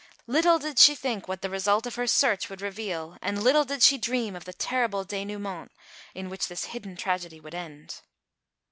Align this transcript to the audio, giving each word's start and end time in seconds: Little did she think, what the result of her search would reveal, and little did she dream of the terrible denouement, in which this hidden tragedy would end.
Little 0.25 0.57
did 0.57 0.79
she 0.79 0.95
think, 0.95 1.27
what 1.27 1.43
the 1.43 1.49
result 1.51 1.85
of 1.85 1.93
her 1.93 2.07
search 2.07 2.49
would 2.49 2.59
reveal, 2.59 3.19
and 3.21 3.43
little 3.43 3.65
did 3.65 3.83
she 3.83 3.99
dream 3.99 4.35
of 4.35 4.45
the 4.45 4.51
terrible 4.53 5.03
denouement, 5.03 5.71
in 6.15 6.27
which 6.27 6.47
this 6.47 6.65
hidden 6.73 6.95
tragedy 6.95 7.39
would 7.39 7.53
end. 7.53 8.01